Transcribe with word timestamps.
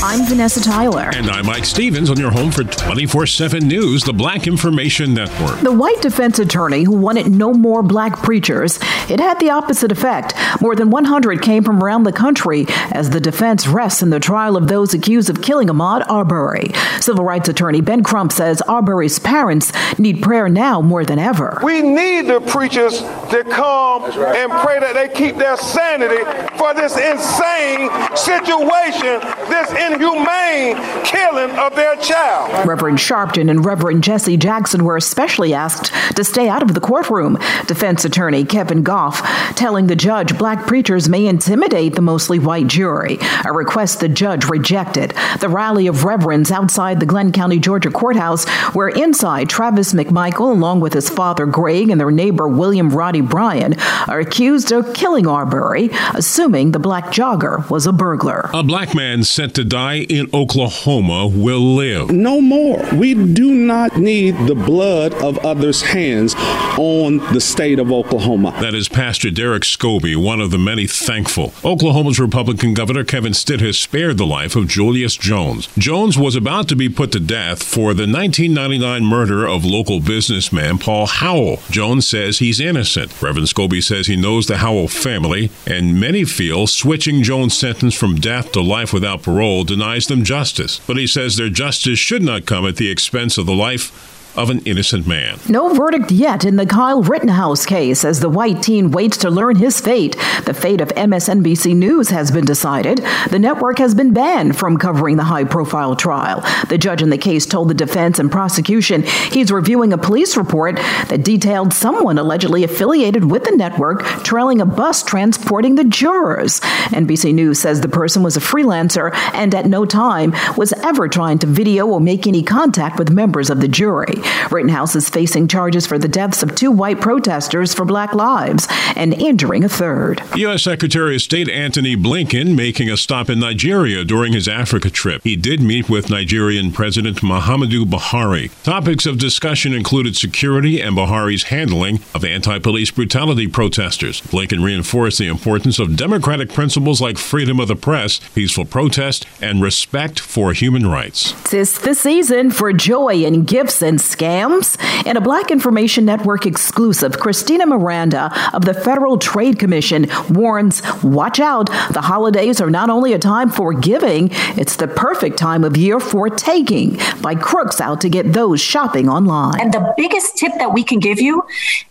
I'm 0.00 0.24
Vanessa 0.26 0.62
Tyler. 0.62 1.10
And 1.12 1.28
I'm 1.28 1.44
Mike 1.44 1.64
Stevens 1.64 2.08
on 2.08 2.20
your 2.20 2.30
home 2.30 2.52
for 2.52 2.62
24 2.62 3.26
7 3.26 3.66
News, 3.66 4.04
the 4.04 4.12
Black 4.12 4.46
Information 4.46 5.12
Network. 5.12 5.58
The 5.58 5.72
white 5.72 6.00
defense 6.00 6.38
attorney 6.38 6.84
who 6.84 6.92
wanted 6.92 7.26
no 7.26 7.52
more 7.52 7.82
black 7.82 8.22
preachers, 8.22 8.78
it 9.10 9.18
had 9.18 9.40
the 9.40 9.50
opposite 9.50 9.90
effect. 9.90 10.34
More 10.60 10.76
than 10.76 10.90
100 10.90 11.42
came 11.42 11.64
from 11.64 11.82
around 11.82 12.04
the 12.04 12.12
country 12.12 12.66
as 12.92 13.10
the 13.10 13.18
defense 13.18 13.66
rests 13.66 14.00
in 14.00 14.10
the 14.10 14.20
trial 14.20 14.56
of 14.56 14.68
those 14.68 14.94
accused 14.94 15.30
of 15.30 15.42
killing 15.42 15.66
Ahmaud 15.66 16.08
Arbery. 16.08 16.70
Civil 17.00 17.24
rights 17.24 17.48
attorney 17.48 17.80
Ben 17.80 18.04
Crump 18.04 18.30
says 18.30 18.62
Arbery's 18.68 19.18
parents 19.18 19.72
need 19.98 20.22
prayer 20.22 20.48
now 20.48 20.80
more 20.80 21.04
than 21.04 21.18
ever. 21.18 21.58
We 21.64 21.82
need 21.82 22.28
the 22.28 22.40
preachers 22.40 23.00
to 23.00 23.44
come 23.50 24.02
right. 24.02 24.36
and 24.36 24.52
pray 24.64 24.78
that 24.78 24.94
they 24.94 25.08
keep 25.08 25.38
their 25.38 25.56
sanity 25.56 26.22
for 26.56 26.72
this 26.72 26.96
insane 26.96 27.90
situation, 28.16 29.18
this 29.50 29.87
inhumane 29.92 30.76
killing 31.04 31.50
of 31.58 31.74
their 31.74 31.96
child. 31.96 32.66
Reverend 32.66 32.98
Sharpton 32.98 33.50
and 33.50 33.64
Reverend 33.64 34.04
Jesse 34.04 34.36
Jackson 34.36 34.84
were 34.84 34.96
especially 34.96 35.54
asked 35.54 35.92
to 36.16 36.24
stay 36.24 36.48
out 36.48 36.62
of 36.62 36.74
the 36.74 36.80
courtroom. 36.80 37.38
Defense 37.66 38.04
attorney 38.04 38.44
Kevin 38.44 38.82
Gough 38.82 39.20
telling 39.56 39.86
the 39.86 39.96
judge 39.96 40.36
black 40.38 40.66
preachers 40.66 41.08
may 41.08 41.26
intimidate 41.26 41.94
the 41.94 42.02
mostly 42.02 42.38
white 42.38 42.66
jury, 42.66 43.18
a 43.44 43.52
request 43.52 44.00
the 44.00 44.08
judge 44.08 44.44
rejected. 44.46 45.14
The 45.40 45.48
rally 45.48 45.86
of 45.86 46.04
reverends 46.04 46.50
outside 46.50 47.00
the 47.00 47.06
Glynn 47.06 47.32
County, 47.32 47.58
Georgia 47.58 47.90
courthouse, 47.90 48.48
where 48.74 48.88
inside 48.88 49.48
Travis 49.48 49.92
McMichael, 49.92 50.50
along 50.52 50.80
with 50.80 50.92
his 50.92 51.08
father 51.08 51.46
Greg 51.46 51.90
and 51.90 52.00
their 52.00 52.10
neighbor 52.10 52.48
William 52.48 52.90
Roddy 52.90 53.20
Bryan, 53.20 53.78
are 54.08 54.20
accused 54.20 54.72
of 54.72 54.94
killing 54.94 55.26
Arbery, 55.26 55.90
assuming 56.14 56.72
the 56.72 56.78
black 56.78 57.06
jogger 57.06 57.68
was 57.70 57.86
a 57.86 57.92
burglar. 57.92 58.50
A 58.52 58.62
black 58.62 58.94
man 58.94 59.24
sent 59.24 59.54
to 59.54 59.64
die 59.78 60.06
in 60.08 60.28
Oklahoma 60.34 61.28
will 61.28 61.60
live. 61.60 62.10
No 62.10 62.40
more. 62.40 62.84
We 62.92 63.14
do 63.14 63.54
not 63.54 63.96
need 63.96 64.36
the 64.48 64.56
blood 64.56 65.14
of 65.14 65.38
others' 65.38 65.82
hands 65.82 66.34
on 66.76 67.18
the 67.32 67.40
state 67.40 67.78
of 67.78 67.92
Oklahoma. 67.92 68.56
That 68.60 68.74
is 68.74 68.88
Pastor 68.88 69.30
Derek 69.30 69.62
Scobey, 69.62 70.16
one 70.16 70.40
of 70.40 70.50
the 70.50 70.58
many 70.58 70.88
thankful. 70.88 71.52
Oklahoma's 71.64 72.18
Republican 72.18 72.74
Governor 72.74 73.04
Kevin 73.04 73.34
Stitt 73.34 73.60
has 73.60 73.78
spared 73.78 74.18
the 74.18 74.26
life 74.26 74.56
of 74.56 74.66
Julius 74.66 75.16
Jones. 75.16 75.68
Jones 75.78 76.18
was 76.18 76.34
about 76.34 76.68
to 76.70 76.76
be 76.76 76.88
put 76.88 77.12
to 77.12 77.20
death 77.20 77.62
for 77.62 77.94
the 77.94 78.08
1999 78.10 79.04
murder 79.04 79.46
of 79.46 79.64
local 79.64 80.00
businessman 80.00 80.78
Paul 80.78 81.06
Howell. 81.06 81.60
Jones 81.70 82.04
says 82.04 82.40
he's 82.40 82.58
innocent. 82.58 83.22
Reverend 83.22 83.46
Scobey 83.46 83.82
says 83.82 84.08
he 84.08 84.16
knows 84.16 84.48
the 84.48 84.56
Howell 84.56 84.88
family, 84.88 85.50
and 85.66 86.00
many 86.00 86.24
feel 86.24 86.66
switching 86.66 87.22
Jones' 87.22 87.56
sentence 87.56 87.94
from 87.94 88.16
death 88.16 88.50
to 88.52 88.60
life 88.60 88.92
without 88.92 89.22
parole 89.22 89.67
denies 89.68 90.08
them 90.08 90.24
justice, 90.24 90.80
but 90.86 90.96
he 90.96 91.06
says 91.06 91.36
their 91.36 91.48
justice 91.48 91.98
should 91.98 92.22
not 92.22 92.46
come 92.46 92.66
at 92.66 92.76
the 92.76 92.90
expense 92.90 93.38
of 93.38 93.46
the 93.46 93.54
life 93.54 94.17
of 94.36 94.50
an 94.50 94.60
innocent 94.60 95.06
man. 95.06 95.38
No 95.48 95.74
verdict 95.74 96.10
yet 96.10 96.44
in 96.44 96.56
the 96.56 96.66
Kyle 96.66 97.02
Rittenhouse 97.02 97.66
case 97.66 98.04
as 98.04 98.20
the 98.20 98.28
white 98.28 98.62
teen 98.62 98.90
waits 98.90 99.16
to 99.18 99.30
learn 99.30 99.56
his 99.56 99.80
fate. 99.80 100.16
The 100.44 100.54
fate 100.54 100.80
of 100.80 100.88
MSNBC 100.90 101.74
News 101.74 102.10
has 102.10 102.30
been 102.30 102.44
decided. 102.44 102.98
The 103.30 103.38
network 103.38 103.78
has 103.78 103.94
been 103.94 104.12
banned 104.12 104.56
from 104.56 104.76
covering 104.76 105.16
the 105.16 105.24
high 105.24 105.44
profile 105.44 105.96
trial. 105.96 106.40
The 106.68 106.78
judge 106.78 107.02
in 107.02 107.10
the 107.10 107.18
case 107.18 107.46
told 107.46 107.68
the 107.68 107.74
defense 107.74 108.18
and 108.18 108.30
prosecution 108.30 109.02
he's 109.32 109.50
reviewing 109.50 109.92
a 109.92 109.98
police 109.98 110.36
report 110.36 110.76
that 110.76 111.24
detailed 111.24 111.72
someone 111.72 112.18
allegedly 112.18 112.64
affiliated 112.64 113.30
with 113.30 113.44
the 113.44 113.56
network 113.56 114.02
trailing 114.22 114.60
a 114.60 114.66
bus 114.66 115.02
transporting 115.02 115.74
the 115.74 115.84
jurors. 115.84 116.60
NBC 116.90 117.34
News 117.34 117.58
says 117.58 117.80
the 117.80 117.88
person 117.88 118.22
was 118.22 118.36
a 118.36 118.40
freelancer 118.40 119.14
and 119.34 119.54
at 119.54 119.66
no 119.66 119.84
time 119.84 120.34
was 120.56 120.72
ever 120.74 121.08
trying 121.08 121.38
to 121.40 121.46
video 121.46 121.86
or 121.86 122.00
make 122.00 122.26
any 122.26 122.42
contact 122.42 122.98
with 122.98 123.10
members 123.10 123.50
of 123.50 123.60
the 123.60 123.68
jury. 123.68 124.17
Rittenhouse 124.50 124.94
is 124.94 125.08
facing 125.08 125.48
charges 125.48 125.86
for 125.86 125.98
the 125.98 126.08
deaths 126.08 126.42
of 126.42 126.54
two 126.54 126.70
white 126.70 127.00
protesters 127.00 127.74
for 127.74 127.84
Black 127.84 128.14
Lives 128.14 128.66
and 128.96 129.14
injuring 129.14 129.64
a 129.64 129.68
third. 129.68 130.22
U.S. 130.36 130.62
Secretary 130.62 131.16
of 131.16 131.22
State 131.22 131.48
Antony 131.48 131.96
Blinken 131.96 132.54
making 132.54 132.90
a 132.90 132.96
stop 132.96 133.30
in 133.30 133.40
Nigeria 133.40 134.04
during 134.04 134.32
his 134.32 134.48
Africa 134.48 134.90
trip. 134.90 135.22
He 135.24 135.36
did 135.36 135.60
meet 135.60 135.88
with 135.88 136.10
Nigerian 136.10 136.72
President 136.72 137.18
Muhammadu 137.18 137.84
Buhari. 137.84 138.50
Topics 138.62 139.06
of 139.06 139.18
discussion 139.18 139.72
included 139.72 140.16
security 140.16 140.80
and 140.80 140.96
Buhari's 140.96 141.44
handling 141.44 142.00
of 142.14 142.24
anti 142.24 142.58
police 142.58 142.90
brutality 142.90 143.46
protesters. 143.46 144.20
Blinken 144.22 144.64
reinforced 144.64 145.18
the 145.18 145.28
importance 145.28 145.78
of 145.78 145.96
democratic 145.96 146.52
principles 146.52 147.00
like 147.00 147.18
freedom 147.18 147.60
of 147.60 147.68
the 147.68 147.76
press, 147.76 148.18
peaceful 148.34 148.64
protest, 148.64 149.26
and 149.40 149.62
respect 149.62 150.20
for 150.20 150.52
human 150.52 150.86
rights. 150.86 151.34
It's 151.52 151.78
the 151.78 151.94
season 151.94 152.50
for 152.50 152.72
joy 152.72 153.24
and 153.24 153.46
gifts 153.46 153.82
and 153.82 154.00
scams? 154.14 154.76
In 155.06 155.16
a 155.16 155.20
Black 155.20 155.50
Information 155.50 156.04
Network 156.04 156.46
exclusive, 156.46 157.18
Cristina 157.18 157.66
Miranda 157.66 158.30
of 158.54 158.64
the 158.64 158.74
Federal 158.74 159.18
Trade 159.18 159.58
Commission 159.58 160.06
warns 160.30 160.82
watch 161.02 161.40
out. 161.40 161.66
The 161.92 162.02
holidays 162.02 162.60
are 162.60 162.70
not 162.70 162.90
only 162.90 163.12
a 163.12 163.18
time 163.18 163.50
for 163.50 163.72
giving, 163.72 164.30
it's 164.56 164.76
the 164.76 164.88
perfect 164.88 165.38
time 165.38 165.64
of 165.64 165.76
year 165.76 166.00
for 166.00 166.28
taking 166.30 166.98
by 167.20 167.34
crooks 167.34 167.80
out 167.80 168.00
to 168.00 168.08
get 168.08 168.32
those 168.32 168.60
shopping 168.60 169.08
online. 169.08 169.60
And 169.60 169.72
the 169.72 169.94
biggest 169.96 170.36
tip 170.36 170.52
that 170.58 170.72
we 170.72 170.82
can 170.82 170.98
give 170.98 171.20
you 171.20 171.42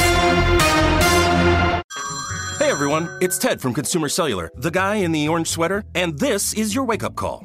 Hey 2.58 2.70
everyone, 2.70 3.08
it's 3.20 3.38
Ted 3.38 3.60
from 3.60 3.74
Consumer 3.74 4.08
Cellular, 4.08 4.50
the 4.56 4.70
guy 4.70 4.96
in 4.96 5.12
the 5.12 5.28
orange 5.28 5.48
sweater, 5.48 5.84
and 5.94 6.18
this 6.18 6.54
is 6.54 6.74
your 6.74 6.84
wake 6.84 7.02
up 7.02 7.14
call. 7.14 7.44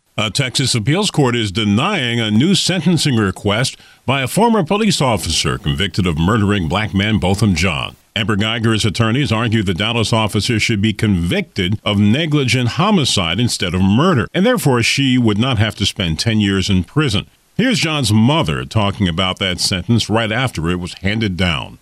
A 0.21 0.29
Texas 0.29 0.75
appeals 0.75 1.09
court 1.09 1.35
is 1.35 1.51
denying 1.51 2.19
a 2.19 2.29
new 2.29 2.53
sentencing 2.53 3.15
request 3.15 3.75
by 4.05 4.21
a 4.21 4.27
former 4.27 4.63
police 4.63 5.01
officer 5.01 5.57
convicted 5.57 6.05
of 6.05 6.19
murdering 6.19 6.67
black 6.67 6.93
man 6.93 7.17
Botham 7.17 7.55
Jean. 7.55 7.95
Amber 8.15 8.35
Guyger's 8.35 8.85
attorneys 8.85 9.31
argue 9.31 9.63
the 9.63 9.73
Dallas 9.73 10.13
officer 10.13 10.59
should 10.59 10.79
be 10.79 10.93
convicted 10.93 11.79
of 11.83 11.97
negligent 11.97 12.69
homicide 12.77 13.39
instead 13.39 13.73
of 13.73 13.81
murder, 13.81 14.27
and 14.31 14.45
therefore 14.45 14.83
she 14.83 15.17
would 15.17 15.39
not 15.39 15.57
have 15.57 15.73
to 15.77 15.87
spend 15.87 16.19
10 16.19 16.39
years 16.39 16.69
in 16.69 16.83
prison. 16.83 17.25
Here's 17.55 17.79
Jean's 17.79 18.13
mother 18.13 18.63
talking 18.63 19.07
about 19.07 19.39
that 19.39 19.59
sentence 19.59 20.07
right 20.07 20.31
after 20.31 20.69
it 20.69 20.75
was 20.75 20.93
handed 21.01 21.35
down. 21.35 21.79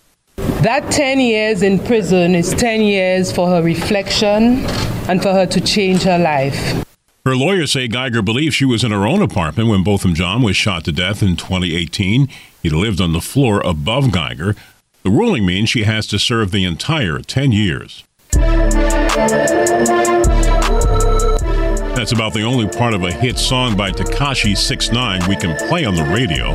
That 0.62 0.90
10 0.90 1.20
years 1.20 1.62
in 1.62 1.78
prison 1.78 2.34
is 2.34 2.54
10 2.54 2.80
years 2.80 3.30
for 3.30 3.50
her 3.50 3.62
reflection 3.62 4.64
and 5.10 5.22
for 5.22 5.34
her 5.34 5.44
to 5.44 5.60
change 5.60 6.04
her 6.04 6.18
life. 6.18 6.86
Her 7.26 7.36
lawyers 7.36 7.72
say 7.72 7.86
Guyger 7.86 8.24
believes 8.24 8.54
she 8.54 8.64
was 8.64 8.82
in 8.82 8.92
her 8.92 9.06
own 9.06 9.20
apartment 9.20 9.68
when 9.68 9.84
Botham 9.84 10.14
Jean 10.14 10.40
was 10.40 10.56
shot 10.56 10.84
to 10.86 10.92
death 10.92 11.22
in 11.22 11.36
2018. 11.36 12.28
He 12.62 12.70
lived 12.70 12.98
on 12.98 13.12
the 13.12 13.20
floor 13.20 13.60
above 13.60 14.04
Guyger. 14.04 14.56
The 15.02 15.10
ruling 15.10 15.44
means 15.44 15.68
she 15.68 15.84
has 15.84 16.06
to 16.08 16.18
serve 16.18 16.50
the 16.50 16.64
entire 16.64 17.18
10 17.18 17.52
years. 17.52 18.04
That's 21.94 22.12
about 22.12 22.32
the 22.32 22.42
only 22.42 22.66
part 22.66 22.94
of 22.94 23.02
a 23.04 23.12
hit 23.12 23.36
song 23.36 23.76
by 23.76 23.90
Tekashi 23.90 24.56
69 24.56 25.28
we 25.28 25.36
can 25.36 25.58
play 25.68 25.84
on 25.84 25.96
the 25.96 26.04
radio. 26.04 26.54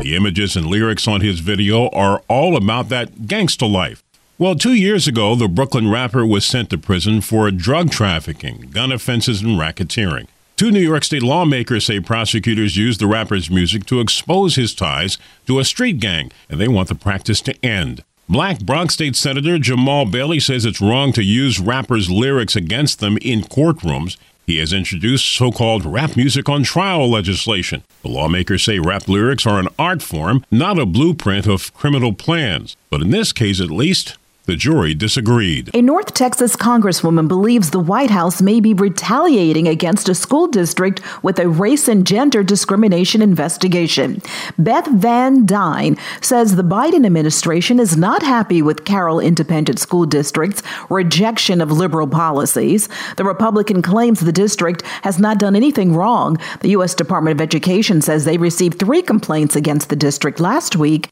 The 0.00 0.16
images 0.16 0.56
and 0.56 0.64
lyrics 0.64 1.06
on 1.06 1.20
his 1.20 1.40
video 1.40 1.90
are 1.90 2.22
all 2.28 2.56
about 2.56 2.88
that 2.88 3.26
gangster 3.26 3.66
life. 3.66 4.02
Well, 4.38 4.54
two 4.54 4.74
years 4.74 5.08
ago, 5.08 5.34
the 5.34 5.48
Brooklyn 5.48 5.90
rapper 5.90 6.26
was 6.26 6.44
sent 6.44 6.68
to 6.68 6.76
prison 6.76 7.22
for 7.22 7.50
drug 7.50 7.90
trafficking, 7.90 8.68
gun 8.70 8.92
offenses, 8.92 9.40
and 9.40 9.58
racketeering. 9.58 10.26
Two 10.56 10.70
New 10.70 10.80
York 10.80 11.04
State 11.04 11.22
lawmakers 11.22 11.86
say 11.86 12.00
prosecutors 12.00 12.76
used 12.76 13.00
the 13.00 13.06
rapper's 13.06 13.48
music 13.48 13.86
to 13.86 13.98
expose 13.98 14.56
his 14.56 14.74
ties 14.74 15.16
to 15.46 15.58
a 15.58 15.64
street 15.64 16.00
gang, 16.00 16.30
and 16.50 16.60
they 16.60 16.68
want 16.68 16.88
the 16.88 16.94
practice 16.94 17.40
to 17.40 17.64
end. 17.64 18.04
Black 18.28 18.60
Bronx 18.60 18.92
State 18.92 19.16
Senator 19.16 19.56
Jamaal 19.56 20.12
Bailey 20.12 20.38
says 20.38 20.66
it's 20.66 20.82
wrong 20.82 21.14
to 21.14 21.22
use 21.22 21.58
rappers' 21.58 22.10
lyrics 22.10 22.54
against 22.54 23.00
them 23.00 23.16
in 23.22 23.40
courtrooms. 23.40 24.18
He 24.46 24.58
has 24.58 24.74
introduced 24.74 25.24
so 25.34 25.50
called 25.50 25.86
rap 25.86 26.14
music 26.14 26.46
on 26.46 26.62
trial 26.62 27.10
legislation. 27.10 27.84
The 28.02 28.08
lawmakers 28.08 28.64
say 28.64 28.80
rap 28.80 29.08
lyrics 29.08 29.46
are 29.46 29.58
an 29.58 29.68
art 29.78 30.02
form, 30.02 30.44
not 30.50 30.78
a 30.78 30.84
blueprint 30.84 31.46
of 31.46 31.72
criminal 31.72 32.12
plans. 32.12 32.76
But 32.90 33.00
in 33.00 33.10
this 33.10 33.32
case, 33.32 33.62
at 33.62 33.70
least, 33.70 34.18
the 34.46 34.56
jury 34.56 34.94
disagreed. 34.94 35.70
A 35.74 35.82
North 35.82 36.14
Texas 36.14 36.56
congresswoman 36.56 37.28
believes 37.28 37.70
the 37.70 37.80
White 37.80 38.10
House 38.10 38.40
may 38.40 38.60
be 38.60 38.72
retaliating 38.72 39.68
against 39.68 40.08
a 40.08 40.14
school 40.14 40.46
district 40.46 41.00
with 41.22 41.38
a 41.38 41.48
race 41.48 41.88
and 41.88 42.06
gender 42.06 42.42
discrimination 42.42 43.22
investigation. 43.22 44.22
Beth 44.58 44.86
Van 44.86 45.44
Duyne 45.44 45.98
says 46.20 46.56
the 46.56 46.62
Biden 46.62 47.04
administration 47.04 47.80
is 47.80 47.96
not 47.96 48.22
happy 48.22 48.62
with 48.62 48.84
Carroll 48.84 49.20
Independent 49.20 49.78
School 49.78 50.06
District's 50.06 50.62
rejection 50.88 51.60
of 51.60 51.70
liberal 51.70 52.06
policies. 52.06 52.88
The 53.16 53.24
Republican 53.24 53.82
claims 53.82 54.20
the 54.20 54.32
district 54.32 54.82
has 55.02 55.18
not 55.18 55.38
done 55.38 55.56
anything 55.56 55.94
wrong. 55.94 56.38
The 56.60 56.70
U.S. 56.70 56.94
Department 56.94 57.36
of 57.36 57.40
Education 57.40 58.00
says 58.00 58.24
they 58.24 58.38
received 58.38 58.78
three 58.78 59.02
complaints 59.02 59.56
against 59.56 59.88
the 59.88 59.96
district 59.96 60.40
last 60.40 60.76
week. 60.76 61.08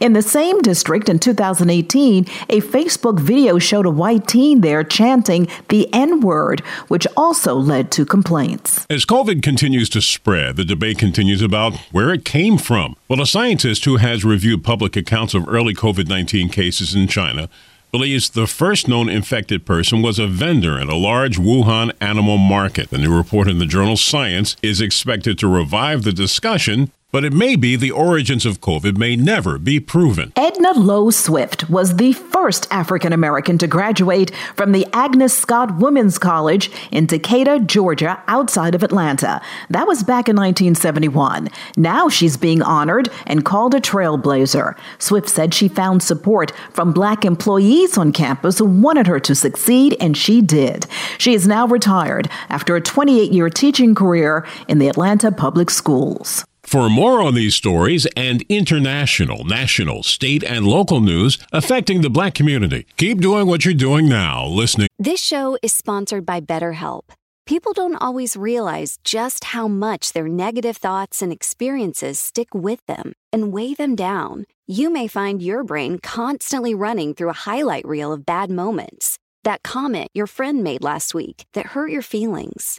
In 0.00 0.12
the 0.12 0.22
same 0.22 0.60
district 0.60 1.08
in 1.08 1.18
2018, 1.18 2.24
a 2.48 2.60
Facebook 2.60 3.18
video 3.20 3.58
showed 3.58 3.86
a 3.86 3.90
white 3.90 4.26
teen 4.26 4.60
there 4.60 4.84
chanting 4.84 5.48
the 5.68 5.92
N 5.92 6.20
word, 6.20 6.60
which 6.88 7.06
also 7.16 7.54
led 7.54 7.90
to 7.92 8.04
complaints. 8.04 8.86
As 8.90 9.04
COVID 9.04 9.42
continues 9.42 9.88
to 9.90 10.00
spread, 10.00 10.56
the 10.56 10.64
debate 10.64 10.98
continues 10.98 11.42
about 11.42 11.76
where 11.92 12.12
it 12.12 12.24
came 12.24 12.58
from. 12.58 12.96
Well, 13.08 13.20
a 13.20 13.26
scientist 13.26 13.84
who 13.84 13.96
has 13.96 14.24
reviewed 14.24 14.64
public 14.64 14.96
accounts 14.96 15.34
of 15.34 15.48
early 15.48 15.74
COVID 15.74 16.08
19 16.08 16.48
cases 16.48 16.94
in 16.94 17.08
China 17.08 17.48
believes 17.90 18.30
the 18.30 18.46
first 18.46 18.86
known 18.86 19.08
infected 19.08 19.64
person 19.64 20.02
was 20.02 20.18
a 20.18 20.26
vendor 20.26 20.78
at 20.78 20.88
a 20.88 20.96
large 20.96 21.38
Wuhan 21.38 21.92
animal 22.00 22.36
market. 22.36 22.90
The 22.90 22.98
new 22.98 23.16
report 23.16 23.48
in 23.48 23.58
the 23.58 23.66
journal 23.66 23.96
Science 23.96 24.56
is 24.62 24.80
expected 24.80 25.38
to 25.38 25.48
revive 25.48 26.02
the 26.02 26.12
discussion 26.12 26.92
but 27.10 27.24
it 27.24 27.32
may 27.32 27.56
be 27.56 27.74
the 27.74 27.90
origins 27.90 28.44
of 28.44 28.60
COVID 28.60 28.98
may 28.98 29.16
never 29.16 29.58
be 29.58 29.80
proven. 29.80 30.30
Edna 30.36 30.72
Lowe 30.72 31.10
Swift 31.10 31.70
was 31.70 31.96
the 31.96 32.12
first 32.12 32.66
African 32.70 33.14
American 33.14 33.56
to 33.58 33.66
graduate 33.66 34.30
from 34.54 34.72
the 34.72 34.86
Agnes 34.92 35.36
Scott 35.36 35.78
Women's 35.78 36.18
College 36.18 36.70
in 36.90 37.06
Decatur, 37.06 37.60
Georgia, 37.60 38.22
outside 38.28 38.74
of 38.74 38.82
Atlanta. 38.82 39.40
That 39.70 39.86
was 39.86 40.02
back 40.02 40.28
in 40.28 40.36
1971. 40.36 41.48
Now 41.78 42.10
she's 42.10 42.36
being 42.36 42.60
honored 42.60 43.08
and 43.26 43.44
called 43.44 43.74
a 43.74 43.80
trailblazer. 43.80 44.76
Swift 44.98 45.30
said 45.30 45.54
she 45.54 45.68
found 45.68 46.02
support 46.02 46.52
from 46.72 46.92
black 46.92 47.24
employees 47.24 47.96
on 47.96 48.12
campus 48.12 48.58
who 48.58 48.66
wanted 48.66 49.06
her 49.06 49.20
to 49.20 49.34
succeed, 49.34 49.96
and 49.98 50.14
she 50.14 50.42
did. 50.42 50.86
She 51.16 51.32
is 51.32 51.48
now 51.48 51.66
retired 51.66 52.28
after 52.50 52.76
a 52.76 52.82
28 52.82 53.32
year 53.32 53.48
teaching 53.48 53.94
career 53.94 54.46
in 54.68 54.78
the 54.78 54.88
Atlanta 54.88 55.32
public 55.32 55.70
schools. 55.70 56.44
For 56.68 56.90
more 56.90 57.22
on 57.22 57.32
these 57.32 57.54
stories 57.54 58.06
and 58.14 58.42
international, 58.50 59.42
national, 59.44 60.02
state, 60.02 60.44
and 60.44 60.66
local 60.66 61.00
news 61.00 61.38
affecting 61.50 62.02
the 62.02 62.10
black 62.10 62.34
community, 62.34 62.84
keep 62.98 63.22
doing 63.22 63.46
what 63.46 63.64
you're 63.64 63.72
doing 63.72 64.06
now, 64.06 64.44
listening. 64.44 64.88
This 64.98 65.18
show 65.18 65.56
is 65.62 65.72
sponsored 65.72 66.26
by 66.26 66.42
BetterHelp. 66.42 67.04
People 67.46 67.72
don't 67.72 67.96
always 67.96 68.36
realize 68.36 68.98
just 69.02 69.44
how 69.44 69.66
much 69.66 70.12
their 70.12 70.28
negative 70.28 70.76
thoughts 70.76 71.22
and 71.22 71.32
experiences 71.32 72.20
stick 72.20 72.48
with 72.52 72.84
them 72.84 73.14
and 73.32 73.50
weigh 73.50 73.72
them 73.72 73.96
down. 73.96 74.44
You 74.66 74.90
may 74.92 75.08
find 75.08 75.40
your 75.40 75.64
brain 75.64 75.98
constantly 76.00 76.74
running 76.74 77.14
through 77.14 77.30
a 77.30 77.44
highlight 77.48 77.88
reel 77.88 78.12
of 78.12 78.26
bad 78.26 78.50
moments. 78.50 79.18
That 79.42 79.62
comment 79.62 80.10
your 80.12 80.26
friend 80.26 80.62
made 80.62 80.84
last 80.84 81.14
week 81.14 81.46
that 81.54 81.68
hurt 81.68 81.90
your 81.90 82.02
feelings. 82.02 82.78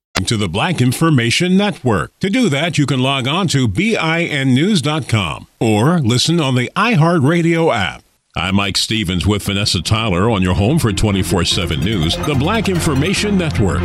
to 0.25 0.37
the 0.37 0.47
Black 0.47 0.81
Information 0.81 1.57
Network. 1.57 2.17
To 2.19 2.29
do 2.29 2.49
that, 2.49 2.77
you 2.77 2.85
can 2.85 2.99
log 2.99 3.27
on 3.27 3.47
to 3.49 3.67
BINnews.com 3.67 5.47
or 5.59 5.99
listen 5.99 6.39
on 6.39 6.55
the 6.55 6.71
iHeartRadio 6.75 7.75
app. 7.75 8.03
I'm 8.35 8.55
Mike 8.55 8.77
Stevens 8.77 9.27
with 9.27 9.43
Vanessa 9.43 9.81
Tyler 9.81 10.29
on 10.29 10.41
your 10.41 10.55
home 10.55 10.79
for 10.79 10.93
24 10.93 11.45
7 11.45 11.79
News, 11.79 12.15
the 12.25 12.35
Black 12.35 12.69
Information 12.69 13.37
Network. 13.37 13.81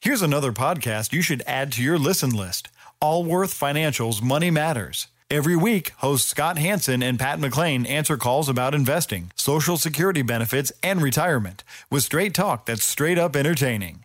Here's 0.00 0.22
another 0.22 0.52
podcast 0.52 1.12
you 1.12 1.22
should 1.22 1.42
add 1.46 1.72
to 1.72 1.82
your 1.82 1.98
listen 1.98 2.30
list 2.30 2.68
Allworth 3.00 3.52
Financial's 3.52 4.20
Money 4.20 4.50
Matters. 4.50 5.08
Every 5.30 5.56
week, 5.56 5.90
hosts 5.98 6.26
Scott 6.26 6.56
Hanson 6.56 7.02
and 7.02 7.18
Pat 7.18 7.38
McClain 7.38 7.86
answer 7.86 8.16
calls 8.16 8.48
about 8.48 8.74
investing, 8.74 9.30
Social 9.36 9.76
Security 9.76 10.22
benefits, 10.22 10.72
and 10.82 11.02
retirement 11.02 11.64
with 11.90 12.02
straight 12.02 12.32
talk 12.32 12.64
that's 12.64 12.82
straight 12.82 13.18
up 13.18 13.36
entertaining. 13.36 14.04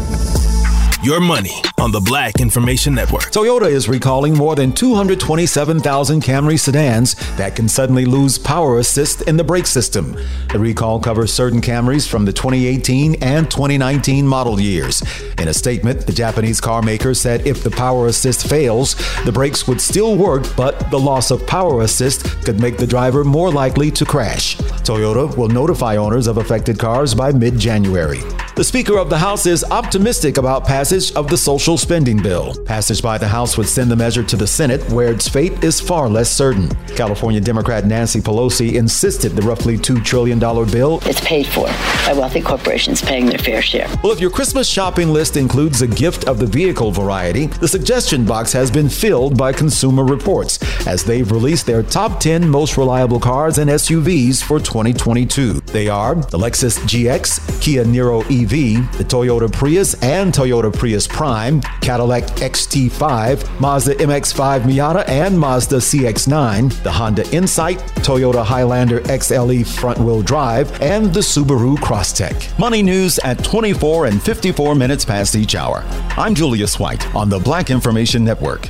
Your 1.03 1.19
money 1.19 1.63
on 1.79 1.91
the 1.91 1.99
Black 1.99 2.39
Information 2.39 2.93
Network. 2.93 3.23
Toyota 3.23 3.67
is 3.67 3.89
recalling 3.89 4.35
more 4.35 4.55
than 4.55 4.71
227,000 4.71 6.21
Camry 6.21 6.59
sedans 6.59 7.15
that 7.37 7.55
can 7.55 7.67
suddenly 7.67 8.05
lose 8.05 8.37
power 8.37 8.77
assist 8.77 9.23
in 9.23 9.35
the 9.35 9.43
brake 9.43 9.65
system. 9.65 10.15
The 10.51 10.59
recall 10.59 10.99
covers 10.99 11.33
certain 11.33 11.59
Camrys 11.59 12.07
from 12.07 12.25
the 12.25 12.33
2018 12.33 13.15
and 13.23 13.49
2019 13.49 14.27
model 14.27 14.59
years. 14.59 15.01
In 15.39 15.47
a 15.47 15.53
statement, 15.53 16.05
the 16.05 16.13
Japanese 16.13 16.61
car 16.61 16.83
maker 16.83 17.15
said 17.15 17.47
if 17.47 17.63
the 17.63 17.71
power 17.71 18.05
assist 18.07 18.47
fails, 18.47 18.95
the 19.25 19.31
brakes 19.31 19.67
would 19.67 19.81
still 19.81 20.15
work, 20.15 20.45
but 20.55 20.91
the 20.91 20.99
loss 20.99 21.31
of 21.31 21.47
power 21.47 21.81
assist 21.81 22.25
could 22.45 22.59
make 22.61 22.77
the 22.77 22.85
driver 22.85 23.23
more 23.23 23.51
likely 23.51 23.89
to 23.89 24.05
crash. 24.05 24.55
Toyota 24.83 25.35
will 25.35 25.49
notify 25.49 25.95
owners 25.95 26.27
of 26.27 26.37
affected 26.37 26.77
cars 26.77 27.15
by 27.15 27.31
mid 27.31 27.57
January. 27.57 28.21
The 28.53 28.65
Speaker 28.65 28.97
of 28.97 29.09
the 29.09 29.17
House 29.17 29.45
is 29.45 29.63
optimistic 29.63 30.37
about 30.37 30.65
passage 30.65 31.13
of 31.13 31.29
the 31.29 31.37
social 31.37 31.77
spending 31.77 32.21
bill. 32.21 32.53
Passage 32.65 33.01
by 33.01 33.17
the 33.17 33.27
House 33.27 33.57
would 33.57 33.67
send 33.69 33.89
the 33.89 33.95
measure 33.95 34.23
to 34.23 34.35
the 34.35 34.45
Senate, 34.45 34.81
where 34.89 35.13
its 35.13 35.29
fate 35.29 35.63
is 35.63 35.79
far 35.79 36.09
less 36.09 36.29
certain. 36.29 36.67
California 36.97 37.39
Democrat 37.39 37.85
Nancy 37.85 38.19
Pelosi 38.19 38.73
insisted 38.73 39.29
the 39.29 39.41
roughly 39.41 39.77
$2 39.77 40.03
trillion 40.03 40.37
bill 40.37 40.99
is 41.07 41.21
paid 41.21 41.47
for 41.47 41.67
by 42.05 42.13
wealthy 42.13 42.41
corporations 42.41 43.01
paying 43.01 43.25
their 43.25 43.37
fair 43.37 43.61
share. 43.61 43.87
Well, 44.03 44.11
if 44.11 44.19
your 44.19 44.29
Christmas 44.29 44.67
shopping 44.67 45.13
list 45.13 45.37
includes 45.37 45.81
a 45.81 45.87
gift 45.87 46.25
of 46.25 46.37
the 46.37 46.45
vehicle 46.45 46.91
variety, 46.91 47.45
the 47.45 47.69
suggestion 47.69 48.25
box 48.25 48.51
has 48.51 48.69
been 48.69 48.89
filled 48.89 49.37
by 49.37 49.53
Consumer 49.53 50.03
Reports 50.03 50.59
as 50.87 51.03
they've 51.03 51.31
released 51.31 51.65
their 51.65 51.83
top 51.83 52.19
10 52.19 52.47
most 52.47 52.77
reliable 52.77 53.19
cars 53.19 53.57
and 53.57 53.69
SUVs 53.69 54.41
for 54.43 54.59
2022. 54.59 55.53
They 55.61 55.87
are 55.87 56.15
the 56.15 56.37
Lexus 56.37 56.79
GX, 56.79 57.61
Kia 57.61 57.83
Niro 57.83 58.21
EV, 58.23 58.97
the 58.97 59.03
Toyota 59.03 59.51
Prius 59.51 59.93
and 60.01 60.33
Toyota 60.33 60.73
Prius 60.73 61.07
Prime, 61.07 61.61
Cadillac 61.81 62.23
XT5, 62.23 63.59
Mazda 63.59 63.95
MX5 63.95 64.61
Miata 64.61 65.07
and 65.07 65.39
Mazda 65.39 65.77
CX9, 65.77 66.83
the 66.83 66.91
Honda 66.91 67.29
Insight, 67.35 67.77
Toyota 68.01 68.43
Highlander 68.43 69.01
XLE 69.01 69.65
front-wheel 69.67 70.21
drive, 70.21 70.81
and 70.81 71.13
the 71.13 71.19
Subaru 71.19 71.77
Crosstrek. 71.77 72.57
Money 72.57 72.81
news 72.81 73.19
at 73.19 73.43
24 73.43 74.07
and 74.07 74.21
54 74.21 74.75
minutes 74.75 75.05
past 75.05 75.35
each 75.35 75.55
hour. 75.55 75.83
I'm 76.17 76.35
Julius 76.35 76.79
White 76.79 77.15
on 77.15 77.29
the 77.29 77.39
Black 77.39 77.69
Information 77.69 78.23
Network. 78.23 78.69